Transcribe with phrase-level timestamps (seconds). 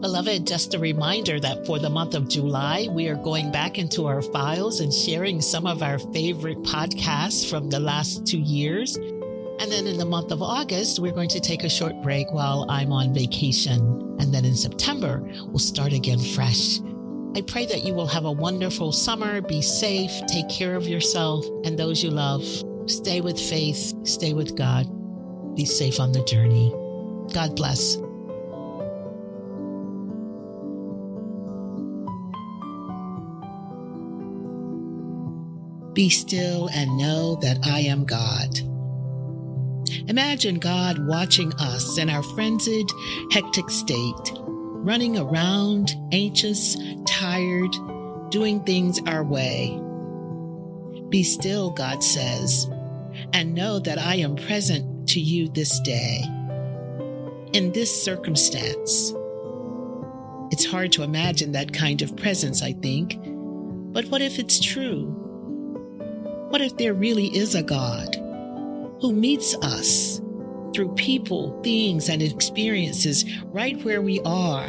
[0.00, 4.06] Beloved, just a reminder that for the month of July, we are going back into
[4.06, 8.96] our files and sharing some of our favorite podcasts from the last two years.
[8.96, 12.64] And then in the month of August, we're going to take a short break while
[12.70, 14.16] I'm on vacation.
[14.18, 16.80] And then in September, we'll start again fresh.
[17.36, 21.44] I pray that you will have a wonderful summer, be safe, take care of yourself
[21.66, 22.42] and those you love.
[22.86, 24.86] Stay with faith, stay with God,
[25.54, 26.70] be safe on the journey.
[27.34, 27.98] God bless.
[36.00, 38.58] Be still and know that I am God.
[40.08, 42.88] Imagine God watching us in our frenzied,
[43.32, 47.70] hectic state, running around, anxious, tired,
[48.30, 49.78] doing things our way.
[51.10, 52.66] Be still, God says,
[53.34, 56.22] and know that I am present to you this day.
[57.52, 59.12] In this circumstance,
[60.50, 63.18] it's hard to imagine that kind of presence, I think.
[63.92, 65.19] But what if it's true?
[66.50, 68.16] What if there really is a God
[69.00, 70.20] who meets us
[70.74, 74.68] through people, things, and experiences right where we are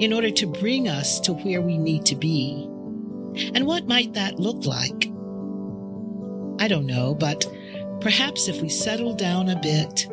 [0.00, 2.64] in order to bring us to where we need to be?
[3.54, 5.06] And what might that look like?
[6.60, 7.46] I don't know, but
[8.00, 10.08] perhaps if we settled down a bit,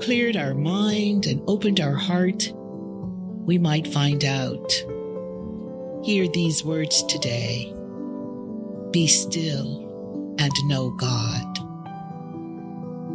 [0.00, 4.72] cleared our mind, and opened our heart, we might find out.
[6.02, 7.72] Hear these words today
[8.90, 9.91] Be still
[10.42, 11.58] and know God.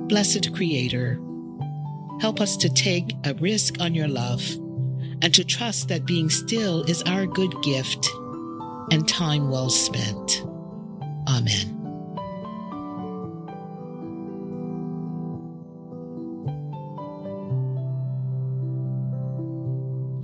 [0.08, 1.20] Blessed Creator,
[2.22, 4.42] help us to take a risk on your love
[5.22, 8.10] and to trust that being still is our good gift
[8.92, 10.42] and time well spent.
[11.28, 11.74] Amen.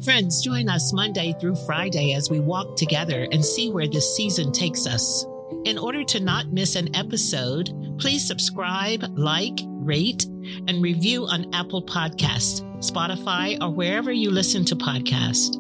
[0.06, 4.54] Friends, join us Monday through Friday as we walk together and see where this season
[4.54, 5.26] takes us.
[5.66, 10.26] In order to not miss an episode, please subscribe, like, rate,
[10.68, 15.60] and review on Apple Podcasts, Spotify, or wherever you listen to podcasts.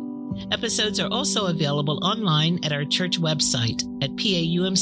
[0.52, 4.74] Episodes are also available online at our church website at paumcnyc.org.